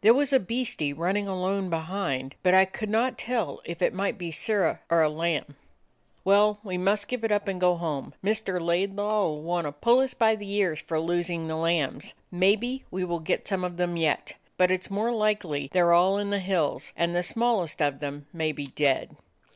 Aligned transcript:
There 0.00 0.12
was 0.12 0.32
a 0.32 0.40
beastie 0.40 0.92
runnin' 0.92 1.28
alone 1.28 1.70
behind, 1.70 2.34
but 2.42 2.52
I 2.52 2.64
could 2.64 2.90
not 2.90 3.16
tell 3.16 3.60
if 3.64 3.80
it 3.80 3.94
might 3.94 4.18
be 4.18 4.32
Sirrah 4.32 4.80
or 4.90 5.02
a 5.02 5.08
lamb." 5.08 5.54
"Well, 6.24 6.58
we 6.64 6.76
must 6.76 7.06
give 7.06 7.22
it 7.22 7.30
up, 7.30 7.46
and 7.46 7.60
go 7.60 7.76
home. 7.76 8.12
Mr. 8.20 8.60
Laidlaw 8.60 9.22
'll 9.28 9.40
want 9.42 9.68
to 9.68 9.72
pull 9.72 10.00
us 10.00 10.12
by 10.12 10.34
the 10.34 10.50
ears 10.50 10.80
for 10.80 10.98
losing 10.98 11.46
the 11.46 11.54
lambs. 11.54 12.14
Maybe 12.32 12.82
we 12.90 13.04
will 13.04 13.20
get 13.20 13.46
some 13.46 13.62
of 13.62 13.76
them 13.76 13.96
yet, 13.96 14.34
but 14.56 14.72
it 14.72 14.82
's 14.82 14.90
more 14.90 15.12
like 15.12 15.44
they 15.44 15.68
're 15.74 15.92
all 15.92 16.18
in 16.18 16.30
the 16.30 16.40
hills, 16.40 16.92
and 16.96 17.14
the 17.14 17.22
smallest 17.22 17.80
of 17.80 18.00
them 18.00 18.26
may 18.32 18.50
be 18.50 18.66
dead." 18.66 19.14